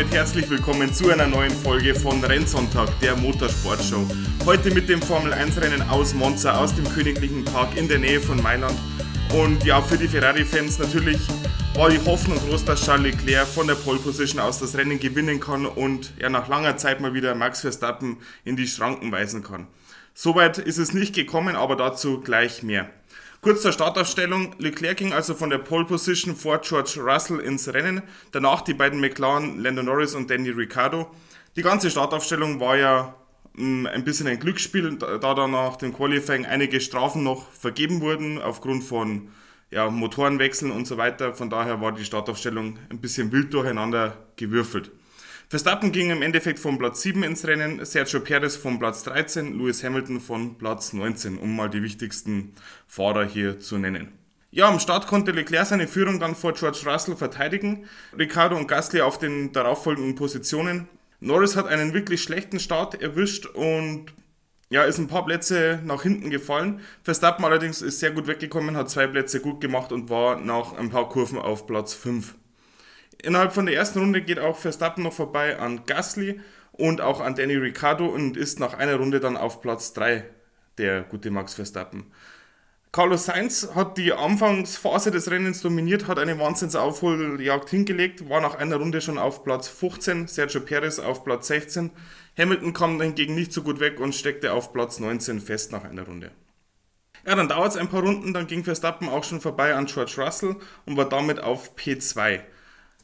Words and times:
damit 0.00 0.14
herzlich 0.14 0.48
willkommen 0.48 0.94
zu 0.94 1.10
einer 1.10 1.26
neuen 1.26 1.50
Folge 1.50 1.94
von 1.94 2.24
Rennsonntag, 2.24 2.88
der 3.00 3.16
Motorsportshow. 3.16 4.06
Heute 4.46 4.72
mit 4.72 4.88
dem 4.88 5.02
Formel 5.02 5.34
1 5.34 5.60
Rennen 5.60 5.82
aus 5.90 6.14
Monza, 6.14 6.58
aus 6.58 6.74
dem 6.74 6.88
Königlichen 6.88 7.44
Park 7.44 7.76
in 7.76 7.86
der 7.86 7.98
Nähe 7.98 8.18
von 8.18 8.42
Mailand. 8.42 8.78
Und 9.34 9.62
ja, 9.62 9.82
für 9.82 9.98
die 9.98 10.08
Ferrari-Fans 10.08 10.78
natürlich 10.78 11.20
war 11.74 11.90
die 11.90 12.02
Hoffnung 12.06 12.38
groß, 12.38 12.64
dass 12.64 12.82
Charles 12.82 13.14
Leclerc 13.14 13.46
von 13.46 13.66
der 13.66 13.74
Pole 13.74 13.98
Position 13.98 14.40
aus 14.40 14.58
das 14.58 14.74
Rennen 14.74 14.98
gewinnen 14.98 15.38
kann 15.38 15.66
und 15.66 16.14
er 16.16 16.30
nach 16.30 16.48
langer 16.48 16.78
Zeit 16.78 17.02
mal 17.02 17.12
wieder 17.12 17.34
Max 17.34 17.60
Verstappen 17.60 18.16
in 18.46 18.56
die 18.56 18.68
Schranken 18.68 19.12
weisen 19.12 19.42
kann. 19.42 19.66
Soweit 20.14 20.56
ist 20.56 20.78
es 20.78 20.94
nicht 20.94 21.14
gekommen, 21.14 21.56
aber 21.56 21.76
dazu 21.76 22.22
gleich 22.22 22.62
mehr. 22.62 22.88
Kurz 23.42 23.62
zur 23.62 23.72
Startaufstellung. 23.72 24.54
Leclerc 24.58 24.98
ging 24.98 25.14
also 25.14 25.34
von 25.34 25.48
der 25.48 25.56
Pole 25.56 25.86
Position 25.86 26.36
vor 26.36 26.58
George 26.58 27.00
Russell 27.00 27.40
ins 27.40 27.72
Rennen. 27.72 28.02
Danach 28.32 28.60
die 28.60 28.74
beiden 28.74 29.00
McLaren, 29.00 29.58
Lando 29.62 29.82
Norris 29.82 30.14
und 30.14 30.28
Danny 30.28 30.50
Ricciardo. 30.50 31.10
Die 31.56 31.62
ganze 31.62 31.90
Startaufstellung 31.90 32.60
war 32.60 32.76
ja 32.76 33.14
mm, 33.54 33.86
ein 33.86 34.04
bisschen 34.04 34.26
ein 34.26 34.38
Glücksspiel, 34.38 34.98
da 34.98 35.32
dann 35.32 35.52
nach 35.52 35.76
dem 35.76 35.94
Qualifying 35.94 36.44
einige 36.44 36.82
Strafen 36.82 37.22
noch 37.22 37.50
vergeben 37.52 38.02
wurden 38.02 38.42
aufgrund 38.42 38.84
von 38.84 39.30
ja, 39.70 39.88
Motorenwechseln 39.88 40.70
und 40.70 40.86
so 40.86 40.98
weiter. 40.98 41.32
Von 41.32 41.48
daher 41.48 41.80
war 41.80 41.92
die 41.92 42.04
Startaufstellung 42.04 42.78
ein 42.90 43.00
bisschen 43.00 43.32
wild 43.32 43.54
durcheinander 43.54 44.18
gewürfelt. 44.36 44.90
Verstappen 45.50 45.90
ging 45.90 46.10
im 46.10 46.22
Endeffekt 46.22 46.60
von 46.60 46.78
Platz 46.78 47.02
7 47.02 47.24
ins 47.24 47.44
Rennen, 47.44 47.84
Sergio 47.84 48.20
Perez 48.20 48.54
von 48.54 48.78
Platz 48.78 49.02
13, 49.02 49.58
Lewis 49.58 49.82
Hamilton 49.82 50.20
von 50.20 50.56
Platz 50.56 50.92
19, 50.92 51.38
um 51.38 51.56
mal 51.56 51.68
die 51.68 51.82
wichtigsten 51.82 52.52
Fahrer 52.86 53.24
hier 53.24 53.58
zu 53.58 53.76
nennen. 53.76 54.12
Ja, 54.52 54.68
am 54.68 54.78
Start 54.78 55.08
konnte 55.08 55.32
Leclerc 55.32 55.66
seine 55.66 55.88
Führung 55.88 56.20
dann 56.20 56.36
vor 56.36 56.52
George 56.52 56.82
Russell 56.86 57.16
verteidigen, 57.16 57.86
Ricardo 58.16 58.56
und 58.56 58.68
Gasly 58.68 59.00
auf 59.00 59.18
den 59.18 59.50
darauffolgenden 59.50 60.14
Positionen. 60.14 60.88
Norris 61.18 61.56
hat 61.56 61.66
einen 61.66 61.94
wirklich 61.94 62.22
schlechten 62.22 62.60
Start 62.60 63.02
erwischt 63.02 63.46
und 63.46 64.12
ja, 64.68 64.84
ist 64.84 64.98
ein 64.98 65.08
paar 65.08 65.26
Plätze 65.26 65.80
nach 65.84 66.04
hinten 66.04 66.30
gefallen. 66.30 66.80
Verstappen 67.02 67.44
allerdings 67.44 67.82
ist 67.82 67.98
sehr 67.98 68.12
gut 68.12 68.28
weggekommen, 68.28 68.76
hat 68.76 68.88
zwei 68.88 69.08
Plätze 69.08 69.40
gut 69.40 69.60
gemacht 69.60 69.90
und 69.90 70.10
war 70.10 70.38
nach 70.38 70.74
ein 70.74 70.90
paar 70.90 71.08
Kurven 71.08 71.38
auf 71.38 71.66
Platz 71.66 71.92
5. 71.92 72.36
Innerhalb 73.22 73.52
von 73.52 73.66
der 73.66 73.74
ersten 73.74 73.98
Runde 73.98 74.22
geht 74.22 74.38
auch 74.38 74.56
Verstappen 74.56 75.04
noch 75.04 75.12
vorbei 75.12 75.58
an 75.58 75.84
Gasly 75.86 76.40
und 76.72 77.00
auch 77.00 77.20
an 77.20 77.34
Danny 77.34 77.56
Ricciardo 77.56 78.06
und 78.06 78.36
ist 78.36 78.60
nach 78.60 78.74
einer 78.74 78.96
Runde 78.96 79.20
dann 79.20 79.36
auf 79.36 79.60
Platz 79.60 79.92
3 79.92 80.24
der 80.78 81.02
gute 81.02 81.30
Max 81.30 81.54
Verstappen. 81.54 82.10
Carlos 82.92 83.26
Sainz 83.26 83.68
hat 83.76 83.98
die 83.98 84.12
Anfangsphase 84.12 85.12
des 85.12 85.30
Rennens 85.30 85.60
dominiert, 85.60 86.08
hat 86.08 86.18
eine 86.18 86.40
Wahnsinnsaufholjagd 86.40 87.68
hingelegt, 87.68 88.28
war 88.28 88.40
nach 88.40 88.56
einer 88.56 88.76
Runde 88.76 89.00
schon 89.00 89.16
auf 89.16 89.44
Platz 89.44 89.68
15, 89.68 90.26
Sergio 90.26 90.60
Perez 90.62 90.98
auf 90.98 91.22
Platz 91.22 91.46
16. 91.46 91.92
Hamilton 92.36 92.72
kam 92.72 93.00
hingegen 93.00 93.36
nicht 93.36 93.52
so 93.52 93.62
gut 93.62 93.78
weg 93.78 94.00
und 94.00 94.14
steckte 94.14 94.52
auf 94.52 94.72
Platz 94.72 94.98
19 94.98 95.40
fest 95.40 95.70
nach 95.70 95.84
einer 95.84 96.02
Runde. 96.02 96.32
Ja, 97.24 97.36
dann 97.36 97.48
dauert 97.48 97.72
es 97.72 97.76
ein 97.76 97.88
paar 97.88 98.02
Runden, 98.02 98.32
dann 98.32 98.48
ging 98.48 98.64
Verstappen 98.64 99.08
auch 99.08 99.22
schon 99.22 99.40
vorbei 99.40 99.74
an 99.74 99.86
George 99.86 100.14
Russell 100.18 100.56
und 100.84 100.96
war 100.96 101.08
damit 101.08 101.38
auf 101.40 101.76
P2. 101.76 102.40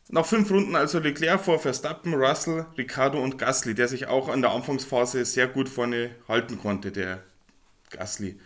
Nach 0.09 0.25
fünf 0.25 0.51
Runden 0.53 0.77
also 0.77 1.01
Leclerc 1.01 1.41
vor 1.41 1.59
Verstappen, 1.59 2.15
Russell, 2.15 2.67
Ricciardo 2.79 3.21
und 3.21 3.39
Gasly, 3.39 3.75
der 3.75 3.89
sich 3.89 4.07
auch 4.07 4.29
an 4.29 4.41
der 4.41 4.53
Anfangsphase 4.53 5.25
sehr 5.25 5.49
gut 5.49 5.69
vorne 5.69 6.11
halten 6.29 6.59
konnte, 6.59 6.93
der 6.93 7.25
Gasly. 7.91 8.39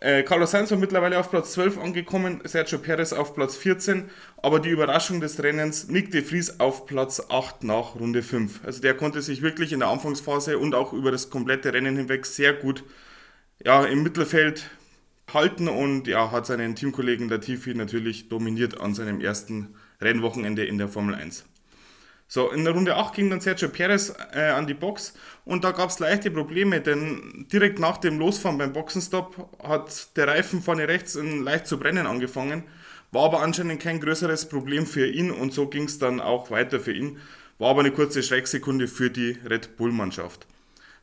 Äh, 0.00 0.24
Carlos 0.24 0.52
Sainz 0.52 0.70
war 0.70 0.78
mittlerweile 0.78 1.18
auf 1.18 1.30
Platz 1.30 1.52
12 1.52 1.78
angekommen, 1.78 2.40
Sergio 2.44 2.78
Perez 2.78 3.12
auf 3.12 3.34
Platz 3.34 3.56
14, 3.56 4.10
aber 4.42 4.58
die 4.58 4.70
Überraschung 4.70 5.20
des 5.20 5.40
Rennens, 5.42 5.88
Nick 5.88 6.10
de 6.10 6.22
Vries 6.22 6.58
auf 6.58 6.86
Platz 6.86 7.22
8 7.28 7.62
nach 7.64 7.94
Runde 7.94 8.22
5. 8.22 8.60
Also 8.64 8.80
der 8.80 8.94
konnte 8.94 9.22
sich 9.22 9.42
wirklich 9.42 9.72
in 9.72 9.80
der 9.80 9.88
Anfangsphase 9.88 10.58
und 10.58 10.74
auch 10.74 10.92
über 10.92 11.12
das 11.12 11.30
komplette 11.30 11.72
Rennen 11.72 11.96
hinweg 11.96 12.26
sehr 12.26 12.54
gut 12.54 12.84
ja, 13.64 13.84
im 13.84 14.02
Mittelfeld 14.02 14.70
halten 15.32 15.68
und 15.68 16.06
ja, 16.06 16.30
hat 16.30 16.46
seinen 16.46 16.74
Teamkollegen 16.74 17.28
Latifi 17.28 17.74
natürlich 17.74 18.28
dominiert 18.28 18.80
an 18.80 18.94
seinem 18.94 19.20
ersten 19.20 19.74
Rennwochenende 20.00 20.64
in 20.64 20.78
der 20.78 20.88
Formel 20.88 21.14
1. 21.14 21.44
So, 22.30 22.50
in 22.50 22.64
der 22.64 22.74
Runde 22.74 22.96
8 22.96 23.14
ging 23.14 23.30
dann 23.30 23.40
Sergio 23.40 23.70
Perez 23.70 24.12
äh, 24.34 24.50
an 24.50 24.66
die 24.66 24.74
Box 24.74 25.14
und 25.46 25.64
da 25.64 25.70
gab 25.70 25.88
es 25.88 25.98
leichte 25.98 26.30
Probleme, 26.30 26.82
denn 26.82 27.46
direkt 27.50 27.78
nach 27.78 27.96
dem 27.96 28.18
Losfahren 28.18 28.58
beim 28.58 28.74
Boxenstopp 28.74 29.48
hat 29.62 30.14
der 30.16 30.28
Reifen 30.28 30.60
vorne 30.60 30.88
rechts 30.88 31.18
leicht 31.18 31.66
zu 31.66 31.78
brennen 31.78 32.06
angefangen, 32.06 32.64
war 33.12 33.24
aber 33.24 33.40
anscheinend 33.40 33.80
kein 33.80 34.00
größeres 34.00 34.50
Problem 34.50 34.86
für 34.86 35.06
ihn 35.06 35.30
und 35.30 35.54
so 35.54 35.68
ging 35.68 35.84
es 35.84 35.98
dann 35.98 36.20
auch 36.20 36.50
weiter 36.50 36.80
für 36.80 36.92
ihn, 36.92 37.18
war 37.56 37.70
aber 37.70 37.80
eine 37.80 37.92
kurze 37.92 38.22
Schrecksekunde 38.22 38.88
für 38.88 39.10
die 39.10 39.38
Red 39.48 39.78
Bull-Mannschaft. 39.78 40.46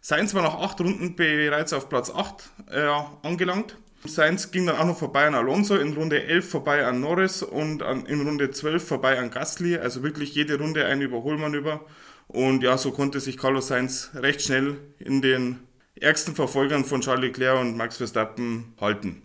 Sainz 0.01 0.35
war 0.35 0.43
nach 0.43 0.59
8 0.59 0.81
Runden 0.81 1.15
bereits 1.15 1.73
auf 1.73 1.89
Platz 1.89 2.11
8 2.11 2.51
äh, 2.71 2.87
angelangt 3.23 3.77
Sainz 4.07 4.51
ging 4.51 4.65
dann 4.65 4.77
auch 4.77 4.85
noch 4.85 4.97
vorbei 4.97 5.27
an 5.27 5.35
Alonso, 5.35 5.75
in 5.75 5.93
Runde 5.93 6.23
11 6.23 6.49
vorbei 6.49 6.85
an 6.85 7.01
Norris 7.01 7.43
und 7.43 7.83
an, 7.83 8.05
in 8.05 8.21
Runde 8.21 8.51
12 8.51 8.87
vorbei 8.87 9.19
an 9.19 9.31
Gasly. 9.31 9.77
Also 9.77 10.03
wirklich 10.03 10.35
jede 10.35 10.57
Runde 10.57 10.85
ein 10.85 11.01
Überholmanöver. 11.01 11.81
Und 12.27 12.63
ja, 12.63 12.77
so 12.77 12.91
konnte 12.91 13.19
sich 13.19 13.37
Carlos 13.37 13.67
Sainz 13.67 14.11
recht 14.15 14.41
schnell 14.41 14.77
in 14.99 15.21
den 15.21 15.59
ärgsten 15.95 16.35
Verfolgern 16.35 16.83
von 16.83 17.01
Charles 17.01 17.21
Leclerc 17.21 17.59
und 17.59 17.77
Max 17.77 17.97
Verstappen 17.97 18.73
halten. 18.79 19.21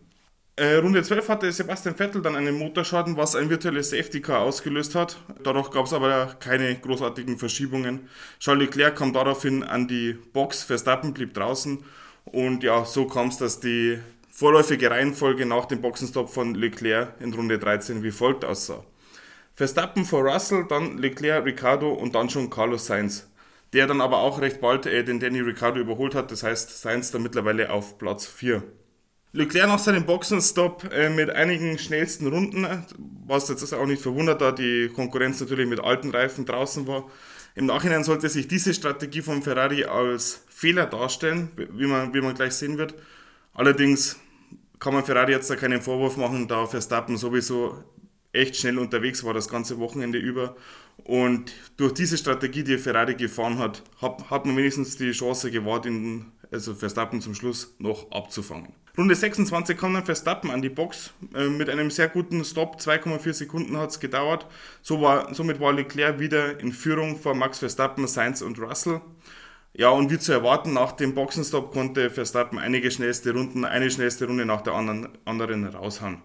Äh, 0.57 0.77
Runde 0.77 1.03
12 1.03 1.29
hatte 1.31 1.51
Sebastian 1.53 1.95
Vettel 1.95 2.21
dann 2.21 2.37
einen 2.37 2.59
Motorschaden, 2.59 3.17
was 3.17 3.35
ein 3.35 3.49
virtuelles 3.49 3.91
Safety 3.91 4.21
Car 4.21 4.41
ausgelöst 4.41 4.95
hat. 4.95 5.17
Dadurch 5.43 5.71
gab 5.71 5.87
es 5.87 5.95
aber 5.95 6.37
keine 6.39 6.77
großartigen 6.77 7.39
Verschiebungen. 7.39 8.09
Charles 8.39 8.67
Leclerc 8.67 8.97
kam 8.97 9.15
daraufhin 9.15 9.63
an 9.63 9.89
die 9.89 10.13
Box, 10.13 10.63
Verstappen 10.63 11.15
blieb 11.15 11.33
draußen. 11.33 11.83
Und 12.25 12.63
ja, 12.63 12.85
so 12.85 13.07
kam 13.07 13.29
es, 13.29 13.39
dass 13.39 13.61
die 13.61 13.99
vorläufige 14.41 14.91
Reihenfolge 14.91 15.45
nach 15.45 15.67
dem 15.67 15.83
Boxenstopp 15.83 16.31
von 16.31 16.55
Leclerc 16.55 17.13
in 17.21 17.35
Runde 17.35 17.59
13 17.59 18.03
wie 18.03 18.11
folgt 18.11 18.43
aussah. 18.43 18.83
Verstappen 19.55 20.07
vor 20.07 20.23
Russell, 20.23 20.65
dann 20.67 20.97
Leclerc, 20.97 21.45
Ricardo 21.45 21.93
und 21.93 22.15
dann 22.15 22.31
schon 22.31 22.49
Carlos 22.49 22.87
Sainz, 22.87 23.29
der 23.75 23.87
dann 23.87 24.01
aber 24.01 24.21
auch 24.21 24.41
recht 24.41 24.63
bald 24.63 24.87
äh, 24.87 25.05
den 25.05 25.21
Danny 25.21 25.41
Ricardo 25.41 25.79
überholt 25.79 26.15
hat, 26.15 26.33
das 26.33 26.43
heißt 26.43 26.81
Sainz 26.81 27.11
dann 27.11 27.23
mittlerweile 27.23 27.71
auf 27.71 27.99
Platz 27.99 28.25
4. 28.25 28.63
Leclerc 29.33 29.69
nach 29.69 29.79
seinem 29.79 30.07
Boxenstopp 30.07 30.91
äh, 30.91 31.11
mit 31.11 31.29
einigen 31.29 31.79
schnellsten 31.79 32.27
Runden, 32.27 32.67
was 33.27 33.51
jetzt 33.51 33.75
auch 33.75 33.85
nicht 33.85 34.01
verwundert, 34.01 34.41
da 34.41 34.53
die 34.53 34.89
Konkurrenz 34.89 35.39
natürlich 35.41 35.69
mit 35.69 35.81
alten 35.81 36.13
Reifen 36.13 36.47
draußen 36.47 36.87
war. 36.87 37.11
Im 37.57 37.67
Nachhinein 37.67 38.05
sollte 38.05 38.31
sich 38.31 38.49
diese 38.49 38.73
Strategie 38.73 39.21
von 39.21 39.43
Ferrari 39.43 39.85
als 39.85 40.45
Fehler 40.49 40.87
darstellen, 40.87 41.51
wie 41.57 41.87
man, 41.87 42.15
wie 42.15 42.23
man 42.23 42.35
gleich 42.35 42.55
sehen 42.55 42.79
wird. 42.79 42.95
Allerdings 43.53 44.17
kann 44.81 44.95
man 44.95 45.05
Ferrari 45.05 45.33
jetzt 45.33 45.51
da 45.51 45.57
keinen 45.57 45.81
Vorwurf 45.81 46.17
machen, 46.17 46.49
da 46.49 46.67
Verstappen 46.67 47.17
sowieso 47.17 47.85
echt 48.33 48.57
schnell 48.57 48.79
unterwegs 48.79 49.25
war 49.25 49.35
das 49.35 49.49
ganze 49.49 49.79
Wochenende 49.79 50.19
über. 50.19 50.57
Und 51.05 51.53
durch 51.77 51.93
diese 51.95 52.17
Strategie, 52.17 52.65
die 52.65 52.79
Ferrari 52.79 53.15
gefahren 53.15 53.59
hat, 53.59 53.83
hat, 54.01 54.31
hat 54.31 54.47
man 54.47 54.57
wenigstens 54.57 54.97
die 54.97 55.13
Chance 55.13 55.51
gewahrt, 55.51 55.87
ihn, 55.87 56.33
also 56.51 56.75
Verstappen 56.75 57.21
zum 57.21 57.35
Schluss 57.35 57.75
noch 57.79 58.11
abzufangen. 58.11 58.73
Runde 58.99 59.15
26 59.15 59.77
kam 59.79 59.95
dann 59.95 60.05
Verstappen 60.05 60.51
an 60.51 60.63
die 60.63 60.69
Box 60.69 61.13
äh, 61.35 61.49
mit 61.49 61.71
einem 61.71 61.91
sehr 61.91 62.09
guten 62.09 62.45
Stop. 62.45 62.77
2,4 62.77 63.33
Sekunden 63.33 63.77
hat 63.77 63.91
es 63.91 64.01
gedauert. 64.01 64.47
So 64.83 65.01
war, 65.01 65.33
somit 65.33 65.61
war 65.61 65.73
Leclerc 65.73 66.19
wieder 66.19 66.59
in 66.61 66.73
Führung 66.73 67.19
vor 67.19 67.35
Max 67.35 67.61
Verstappen, 67.61 68.07
Sainz 68.07 68.43
und 68.43 68.59
Russell. 68.59 69.01
Ja, 69.73 69.91
und 69.91 70.11
wie 70.11 70.19
zu 70.19 70.33
erwarten, 70.33 70.73
nach 70.73 70.93
dem 70.93 71.15
Boxenstopp 71.15 71.73
konnte 71.73 72.11
Verstappen 72.11 72.59
einige 72.59 72.91
schnellste 72.91 73.33
Runden, 73.33 73.65
eine 73.65 73.91
schnellste 73.91 74.27
Runde 74.27 74.45
nach 74.45 74.63
der 74.63 74.75
anderen, 74.75 75.09
anderen 75.25 75.65
raushauen. 75.65 76.23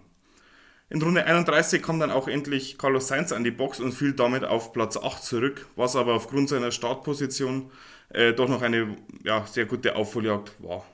In 0.88 1.02
Runde 1.02 1.24
31 1.24 1.82
kam 1.82 1.98
dann 1.98 2.10
auch 2.10 2.28
endlich 2.28 2.78
Carlos 2.78 3.08
Sainz 3.08 3.32
an 3.32 3.44
die 3.44 3.50
Box 3.50 3.80
und 3.80 3.92
fiel 3.92 4.12
damit 4.12 4.44
auf 4.44 4.72
Platz 4.72 4.96
8 4.96 5.22
zurück, 5.22 5.66
was 5.74 5.96
aber 5.96 6.14
aufgrund 6.14 6.48
seiner 6.48 6.70
Startposition 6.70 7.70
äh, 8.10 8.32
doch 8.32 8.48
noch 8.48 8.62
eine 8.62 8.96
ja, 9.24 9.44
sehr 9.46 9.66
gute 9.66 9.96
Aufholjagd 9.96 10.52
war. 10.62 10.84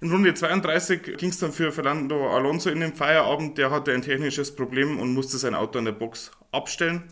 In 0.00 0.12
Runde 0.12 0.32
32 0.32 1.16
ging 1.16 1.30
es 1.30 1.38
dann 1.38 1.52
für 1.52 1.72
Fernando 1.72 2.28
Alonso 2.36 2.70
in 2.70 2.80
den 2.80 2.94
Feierabend. 2.94 3.58
Der 3.58 3.70
hatte 3.72 3.92
ein 3.92 4.02
technisches 4.02 4.54
Problem 4.54 4.98
und 5.00 5.12
musste 5.12 5.38
sein 5.38 5.56
Auto 5.56 5.78
an 5.78 5.86
der 5.86 5.92
Box 5.92 6.30
abstellen. 6.52 7.02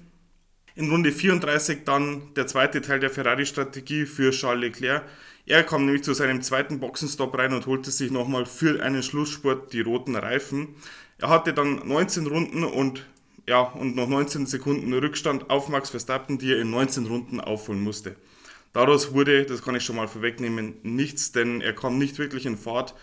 In 0.76 0.90
Runde 0.90 1.11
34 1.11 1.84
dann 1.87 2.34
der 2.37 2.46
zweite 2.46 2.82
Teil 2.82 3.00
der 3.00 3.08
Ferrari-Strategie 3.08 4.05
für 4.05 4.31
Charles 4.31 4.61
Leclerc. 4.61 5.05
Er 5.46 5.62
kam 5.62 5.87
nämlich 5.87 6.05
zu 6.05 6.12
seinem 6.12 6.43
zweiten 6.43 6.81
Boxenstopp 6.81 7.38
rein 7.38 7.55
und 7.55 7.64
holte 7.64 7.90
sich 7.90 8.11
nochmal 8.11 8.44
für 8.44 8.82
einen 8.82 9.02
Schlussspurt 9.02 9.73
die 9.73 9.81
roten 9.81 10.17
Reifen. 10.17 10.75
Er 11.17 11.31
hatte 11.31 11.55
dann 11.55 11.88
19 11.88 12.26
Runden 12.26 12.62
und 12.62 13.06
ja, 13.49 13.61
und 13.61 13.96
noch 13.96 14.06
19 14.06 14.44
Sekunden 14.44 14.93
Rückstand 14.93 15.49
auf 15.49 15.70
Max 15.70 15.88
Verstappen, 15.88 16.37
die 16.37 16.52
er 16.52 16.61
in 16.61 16.70
19 16.70 17.06
Runden 17.06 17.40
aufholen 17.40 17.81
musste. 17.81 18.14
Daraus 18.75 19.14
wurde, 19.14 19.46
das 19.46 19.62
kann 19.62 19.76
ich 19.76 19.84
schon 19.84 19.96
mal 19.96 20.08
vorwegnehmen, 20.08 20.75
nichts, 20.82 21.32
denn 21.32 21.62
er 21.62 21.73
kam 21.73 21.96
nicht 21.96 22.19
wirklich 22.19 22.44
in 22.44 22.58
Fahrt 22.58 22.94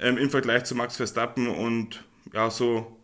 ähm, 0.00 0.16
im 0.16 0.30
Vergleich 0.30 0.64
zu 0.64 0.74
Max 0.74 0.96
Verstappen 0.96 1.48
und 1.48 2.04
ja, 2.32 2.48
so 2.48 2.97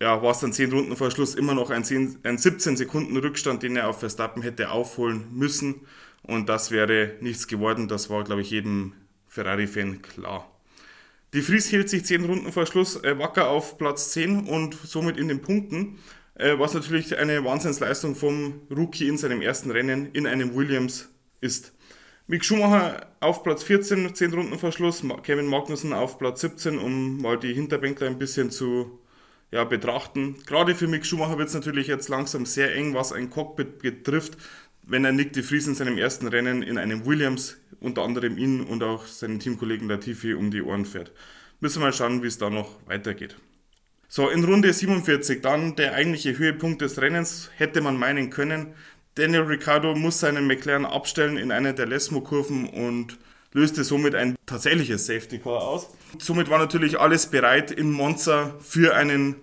ja, 0.00 0.22
war 0.22 0.32
es 0.32 0.40
dann 0.40 0.52
10 0.52 0.72
Runden 0.72 0.96
vor 0.96 1.10
Schluss 1.10 1.34
immer 1.34 1.54
noch 1.54 1.70
ein, 1.70 1.84
10, 1.84 2.18
ein 2.24 2.38
17 2.38 2.76
Sekunden 2.76 3.16
Rückstand, 3.16 3.62
den 3.62 3.76
er 3.76 3.88
auf 3.88 4.00
Verstappen 4.00 4.42
hätte 4.42 4.70
aufholen 4.70 5.26
müssen. 5.32 5.82
Und 6.22 6.48
das 6.48 6.70
wäre 6.70 7.14
nichts 7.20 7.46
geworden. 7.46 7.88
Das 7.88 8.10
war, 8.10 8.24
glaube 8.24 8.42
ich, 8.42 8.50
jedem 8.50 8.92
Ferrari-Fan 9.28 10.02
klar. 10.02 10.50
Die 11.32 11.42
Fries 11.42 11.68
hielt 11.68 11.90
sich 11.90 12.04
10 12.04 12.24
Runden 12.24 12.52
vor 12.52 12.66
Schluss 12.66 13.02
äh, 13.02 13.18
wacker 13.18 13.48
auf 13.48 13.76
Platz 13.76 14.10
10 14.12 14.46
und 14.46 14.74
somit 14.74 15.16
in 15.16 15.28
den 15.28 15.42
Punkten, 15.42 15.98
äh, 16.34 16.58
was 16.58 16.74
natürlich 16.74 17.18
eine 17.18 17.44
Wahnsinnsleistung 17.44 18.14
vom 18.14 18.60
Rookie 18.70 19.08
in 19.08 19.18
seinem 19.18 19.42
ersten 19.42 19.70
Rennen 19.70 20.10
in 20.12 20.26
einem 20.26 20.54
Williams 20.54 21.08
ist. 21.40 21.72
Mick 22.26 22.44
Schumacher 22.44 23.08
auf 23.20 23.42
Platz 23.42 23.64
14, 23.64 24.14
10 24.14 24.32
Runden 24.32 24.58
vor 24.58 24.70
Schluss, 24.70 25.02
Kevin 25.24 25.46
Magnussen 25.46 25.92
auf 25.92 26.18
Platz 26.18 26.40
17, 26.40 26.78
um 26.78 27.20
mal 27.20 27.38
die 27.38 27.52
Hinterbänkler 27.52 28.06
ein 28.06 28.18
bisschen 28.18 28.50
zu 28.50 29.00
ja, 29.54 29.62
betrachten. 29.62 30.34
Gerade 30.46 30.74
für 30.74 30.88
Mick 30.88 31.06
Schumacher 31.06 31.38
wird 31.38 31.46
es 31.46 31.54
natürlich 31.54 31.86
jetzt 31.86 32.08
langsam 32.08 32.44
sehr 32.44 32.74
eng, 32.74 32.92
was 32.92 33.12
ein 33.12 33.30
Cockpit 33.30 33.78
betrifft, 33.78 34.36
wenn 34.82 35.04
er 35.04 35.12
Nick 35.12 35.32
de 35.32 35.44
Vries 35.44 35.68
in 35.68 35.76
seinem 35.76 35.96
ersten 35.96 36.26
Rennen 36.26 36.64
in 36.64 36.76
einem 36.76 37.06
Williams 37.06 37.56
unter 37.78 38.02
anderem 38.02 38.36
ihn 38.36 38.62
und 38.62 38.82
auch 38.82 39.06
seinen 39.06 39.38
Teamkollegen 39.38 39.88
Latifi 39.88 40.34
um 40.34 40.50
die 40.50 40.60
Ohren 40.60 40.84
fährt. 40.84 41.12
Müssen 41.60 41.80
wir 41.80 41.86
mal 41.86 41.92
schauen, 41.92 42.24
wie 42.24 42.26
es 42.26 42.36
da 42.36 42.50
noch 42.50 42.68
weitergeht. 42.86 43.36
So, 44.08 44.28
in 44.28 44.42
Runde 44.42 44.72
47, 44.72 45.40
dann 45.40 45.76
der 45.76 45.94
eigentliche 45.94 46.36
Höhepunkt 46.36 46.82
des 46.82 47.00
Rennens, 47.00 47.48
hätte 47.56 47.80
man 47.80 47.96
meinen 47.96 48.30
können. 48.30 48.74
Daniel 49.14 49.42
Ricciardo 49.42 49.94
muss 49.94 50.18
seinen 50.18 50.48
McLaren 50.48 50.84
abstellen 50.84 51.36
in 51.36 51.52
einer 51.52 51.74
der 51.74 51.86
Lesmo-Kurven 51.86 52.68
und 52.68 53.18
löste 53.52 53.84
somit 53.84 54.16
ein 54.16 54.34
tatsächliches 54.46 55.06
Safety 55.06 55.38
Car 55.38 55.62
aus. 55.62 55.90
Somit 56.18 56.50
war 56.50 56.58
natürlich 56.58 56.98
alles 56.98 57.26
bereit 57.26 57.70
in 57.70 57.90
Monza 57.90 58.54
für 58.60 58.94
einen 58.94 59.36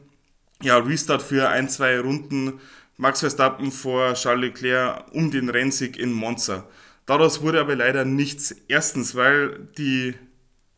ja, 0.61 0.77
Restart 0.77 1.21
für 1.21 1.49
ein, 1.49 1.69
zwei 1.69 1.99
Runden. 1.99 2.59
Max 2.97 3.21
Verstappen 3.21 3.71
vor 3.71 4.13
Charles 4.13 4.41
Leclerc 4.41 5.05
um 5.11 5.31
den 5.31 5.49
Rennsieg 5.49 5.97
in 5.97 6.11
Monza. 6.11 6.67
Daraus 7.05 7.41
wurde 7.41 7.59
aber 7.59 7.75
leider 7.75 8.05
nichts. 8.05 8.55
Erstens, 8.67 9.15
weil 9.15 9.67
die 9.77 10.13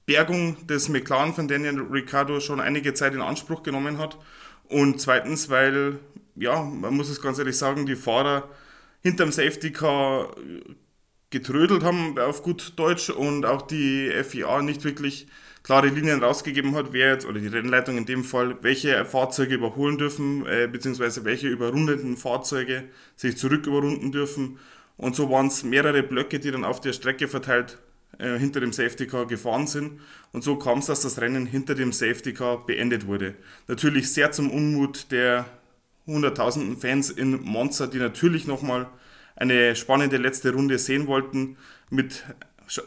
Bergung 0.05 0.65
des 0.67 0.89
McLaren 0.89 1.33
von 1.33 1.47
Daniel 1.47 1.81
Ricciardo 1.81 2.39
schon 2.39 2.59
einige 2.59 2.93
Zeit 2.93 3.13
in 3.13 3.21
Anspruch 3.21 3.63
genommen 3.63 3.97
hat. 3.97 4.17
Und 4.69 5.01
zweitens, 5.01 5.49
weil, 5.49 5.99
ja, 6.35 6.61
man 6.61 6.95
muss 6.95 7.09
es 7.09 7.21
ganz 7.21 7.39
ehrlich 7.39 7.57
sagen, 7.57 7.85
die 7.85 7.95
Fahrer 7.95 8.49
hinterm 9.01 9.31
Safety 9.31 9.71
Car 9.71 10.35
getrödelt 11.33 11.83
haben, 11.83 12.17
auf 12.17 12.43
gut 12.43 12.73
Deutsch, 12.77 13.09
und 13.09 13.45
auch 13.45 13.63
die 13.63 14.09
FIA 14.23 14.61
nicht 14.61 14.85
wirklich 14.85 15.27
klare 15.63 15.87
Linien 15.87 16.23
rausgegeben 16.23 16.75
hat, 16.75 16.93
wer 16.93 17.13
jetzt, 17.13 17.25
oder 17.25 17.39
die 17.39 17.47
Rennleitung 17.47 17.97
in 17.97 18.05
dem 18.05 18.23
Fall, 18.23 18.57
welche 18.61 19.03
Fahrzeuge 19.03 19.55
überholen 19.55 19.97
dürfen, 19.97 20.45
äh, 20.45 20.69
beziehungsweise 20.71 21.25
welche 21.25 21.47
überrundeten 21.47 22.15
Fahrzeuge 22.15 22.85
sich 23.15 23.37
zurück 23.37 23.65
überrunden 23.65 24.11
dürfen. 24.11 24.59
Und 24.95 25.15
so 25.15 25.29
waren 25.29 25.47
es 25.47 25.63
mehrere 25.63 26.03
Blöcke, 26.03 26.39
die 26.39 26.51
dann 26.51 26.63
auf 26.63 26.79
der 26.79 26.93
Strecke 26.93 27.27
verteilt 27.27 27.79
äh, 28.19 28.37
hinter 28.37 28.59
dem 28.59 28.73
Safety 28.73 29.07
Car 29.07 29.25
gefahren 29.25 29.67
sind. 29.67 29.99
Und 30.33 30.43
so 30.43 30.57
kam 30.57 30.79
es, 30.79 30.85
dass 30.85 31.01
das 31.01 31.19
Rennen 31.19 31.45
hinter 31.45 31.75
dem 31.75 31.91
Safety 31.91 32.33
Car 32.33 32.65
beendet 32.65 33.07
wurde. 33.07 33.35
Natürlich 33.67 34.11
sehr 34.11 34.31
zum 34.31 34.51
Unmut 34.51 35.11
der 35.11 35.45
hunderttausenden 36.05 36.77
Fans 36.77 37.09
in 37.09 37.41
Monza, 37.41 37.87
die 37.87 37.97
natürlich 37.97 38.45
nochmal 38.45 38.87
eine 39.35 39.75
spannende 39.75 40.17
letzte 40.17 40.53
Runde 40.53 40.77
sehen 40.79 41.07
wollten 41.07 41.57
mit 41.89 42.23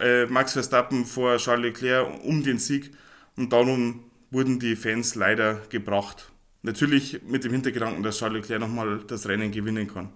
äh, 0.00 0.26
Max 0.26 0.52
Verstappen 0.52 1.04
vor 1.04 1.36
Charles 1.38 1.64
Leclerc 1.64 2.24
um 2.24 2.42
den 2.42 2.58
Sieg. 2.58 2.92
Und 3.36 3.52
darum 3.52 4.04
wurden 4.30 4.58
die 4.58 4.76
Fans 4.76 5.14
leider 5.14 5.60
gebracht. 5.68 6.30
Natürlich 6.62 7.22
mit 7.22 7.44
dem 7.44 7.52
Hintergedanken, 7.52 8.02
dass 8.02 8.18
Charles 8.18 8.42
Leclerc 8.42 8.60
nochmal 8.60 9.04
das 9.06 9.28
Rennen 9.28 9.50
gewinnen 9.52 9.86
kann. 9.92 10.12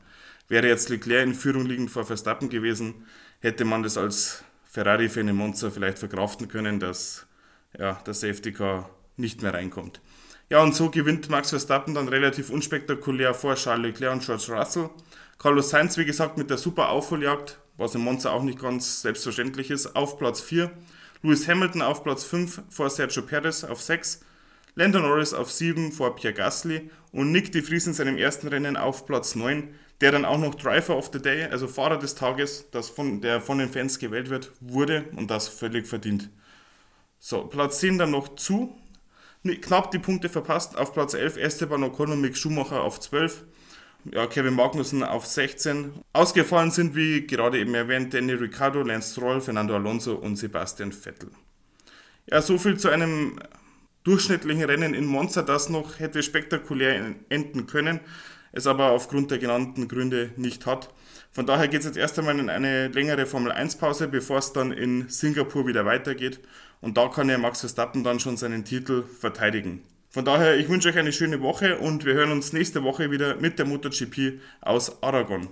Wäre 0.48 0.66
jetzt 0.66 0.88
Leclerc 0.88 1.26
in 1.26 1.34
Führung 1.34 1.66
liegend 1.66 1.90
vor 1.90 2.04
Verstappen 2.04 2.48
gewesen, 2.48 3.06
hätte 3.40 3.64
man 3.64 3.82
das 3.82 3.96
als 3.96 4.42
Ferrari-Fan 4.64 5.28
in 5.28 5.36
Monza 5.36 5.70
vielleicht 5.70 5.98
verkraften 5.98 6.48
können, 6.48 6.80
dass 6.80 7.26
ja, 7.78 7.94
der 8.04 8.14
Safety 8.14 8.52
Car 8.52 8.90
nicht 9.16 9.42
mehr 9.42 9.54
reinkommt. 9.54 10.00
Ja, 10.52 10.64
und 10.64 10.74
so 10.74 10.90
gewinnt 10.90 11.30
Max 11.30 11.50
Verstappen 11.50 11.94
dann 11.94 12.08
relativ 12.08 12.50
unspektakulär 12.50 13.34
vor 13.34 13.54
Charles 13.54 13.86
Leclerc 13.86 14.14
und 14.14 14.26
George 14.26 14.46
Russell. 14.48 14.90
Carlos 15.38 15.70
Sainz, 15.70 15.96
wie 15.96 16.04
gesagt, 16.04 16.38
mit 16.38 16.50
der 16.50 16.58
super 16.58 16.88
Aufholjagd, 16.88 17.60
was 17.76 17.94
in 17.94 18.00
Monza 18.00 18.32
auch 18.32 18.42
nicht 18.42 18.58
ganz 18.60 19.02
selbstverständlich 19.02 19.70
ist, 19.70 19.94
auf 19.94 20.18
Platz 20.18 20.40
4. 20.40 20.72
Lewis 21.22 21.46
Hamilton 21.46 21.82
auf 21.82 22.02
Platz 22.02 22.24
5 22.24 22.62
vor 22.68 22.90
Sergio 22.90 23.22
Perez 23.22 23.62
auf 23.62 23.80
6. 23.80 24.22
Lando 24.74 24.98
Norris 24.98 25.34
auf 25.34 25.52
7 25.52 25.92
vor 25.92 26.16
Pierre 26.16 26.34
Gasly 26.34 26.90
und 27.12 27.30
Nick 27.30 27.52
de 27.52 27.62
Vries 27.62 27.86
in 27.86 27.94
seinem 27.94 28.18
ersten 28.18 28.48
Rennen 28.48 28.76
auf 28.76 29.06
Platz 29.06 29.36
9, 29.36 29.72
der 30.00 30.10
dann 30.10 30.24
auch 30.24 30.38
noch 30.38 30.56
Driver 30.56 30.96
of 30.96 31.10
the 31.12 31.22
Day, 31.22 31.44
also 31.44 31.68
Fahrer 31.68 31.98
des 31.98 32.16
Tages, 32.16 32.66
das 32.72 32.88
von, 32.88 33.20
der 33.20 33.40
von 33.40 33.58
den 33.58 33.70
Fans 33.70 34.00
gewählt 34.00 34.30
wird, 34.30 34.50
wurde 34.58 35.04
und 35.14 35.30
das 35.30 35.46
völlig 35.46 35.86
verdient. 35.86 36.28
So, 37.20 37.44
Platz 37.44 37.78
10 37.78 37.98
dann 37.98 38.10
noch 38.10 38.34
zu 38.34 38.79
knapp 39.44 39.90
die 39.90 39.98
Punkte 39.98 40.28
verpasst. 40.28 40.76
Auf 40.76 40.92
Platz 40.92 41.14
11 41.14 41.36
Esteban 41.36 41.82
Ocon 41.82 42.12
und 42.12 42.20
Mick 42.20 42.36
Schumacher 42.36 42.82
auf 42.82 43.00
12. 43.00 43.44
Ja, 44.12 44.26
Kevin 44.26 44.54
Magnussen 44.54 45.02
auf 45.02 45.26
16. 45.26 45.92
Ausgefallen 46.14 46.70
sind, 46.70 46.94
wie 46.94 47.26
gerade 47.26 47.58
eben 47.58 47.74
erwähnt, 47.74 48.14
Danny 48.14 48.32
Ricciardo, 48.32 48.82
Lance 48.82 49.12
Stroll, 49.12 49.40
Fernando 49.42 49.74
Alonso 49.74 50.14
und 50.14 50.36
Sebastian 50.36 50.92
Vettel. 50.92 51.30
Ja, 52.26 52.40
so 52.40 52.56
viel 52.56 52.78
zu 52.78 52.88
einem 52.88 53.38
durchschnittlichen 54.04 54.64
Rennen 54.64 54.94
in 54.94 55.04
Monza, 55.04 55.42
das 55.42 55.68
noch 55.68 55.98
hätte 55.98 56.22
spektakulär 56.22 57.14
enden 57.28 57.66
können, 57.66 58.00
es 58.52 58.66
aber 58.66 58.92
aufgrund 58.92 59.30
der 59.30 59.38
genannten 59.38 59.86
Gründe 59.86 60.32
nicht 60.36 60.64
hat. 60.64 60.88
Von 61.32 61.46
daher 61.46 61.68
geht 61.68 61.80
es 61.80 61.86
jetzt 61.86 61.96
erst 61.96 62.18
einmal 62.18 62.38
in 62.38 62.50
eine 62.50 62.88
längere 62.88 63.24
Formel 63.24 63.52
1 63.52 63.76
Pause, 63.76 64.08
bevor 64.08 64.38
es 64.38 64.52
dann 64.52 64.72
in 64.72 65.08
Singapur 65.08 65.66
wieder 65.66 65.86
weitergeht. 65.86 66.40
Und 66.80 66.96
da 66.96 67.08
kann 67.08 67.28
ja 67.28 67.38
Max 67.38 67.60
Verstappen 67.60 68.02
dann 68.02 68.18
schon 68.18 68.36
seinen 68.36 68.64
Titel 68.64 69.04
verteidigen. 69.04 69.82
Von 70.08 70.24
daher, 70.24 70.56
ich 70.56 70.68
wünsche 70.68 70.88
euch 70.88 70.98
eine 70.98 71.12
schöne 71.12 71.40
Woche 71.40 71.78
und 71.78 72.04
wir 72.04 72.14
hören 72.14 72.32
uns 72.32 72.52
nächste 72.52 72.82
Woche 72.82 73.12
wieder 73.12 73.36
mit 73.36 73.60
der 73.60 73.66
MotoGP 73.66 74.40
aus 74.60 75.02
Aragon. 75.04 75.48